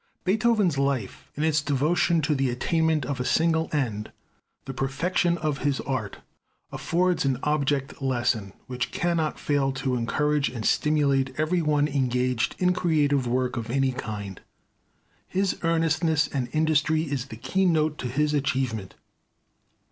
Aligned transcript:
Beethoven's 0.23 0.79
life 0.79 1.29
in 1.35 1.43
its 1.43 1.61
devotion 1.61 2.21
to 2.23 2.33
the 2.33 2.49
attainment 2.49 3.05
of 3.05 3.19
a 3.19 3.23
single 3.23 3.69
end, 3.71 4.11
the 4.65 4.73
perfection 4.73 5.37
of 5.37 5.59
his 5.59 5.79
art, 5.81 6.17
affords 6.71 7.23
an 7.23 7.37
object 7.43 8.01
lesson, 8.01 8.53
which 8.65 8.89
cannot 8.91 9.37
fail 9.39 9.71
to 9.73 9.95
encourage 9.95 10.49
and 10.49 10.65
stimulate 10.65 11.39
every 11.39 11.61
one 11.61 11.87
engaged 11.87 12.55
in 12.57 12.73
creative 12.73 13.27
work 13.27 13.55
of 13.57 13.69
any 13.69 13.91
kind. 13.91 14.41
His 15.27 15.59
earnestness 15.61 16.27
and 16.27 16.49
industry 16.51 17.03
is 17.03 17.25
the 17.27 17.37
key 17.37 17.67
note 17.67 17.99
to 17.99 18.07
his 18.07 18.33
achievement. 18.33 18.95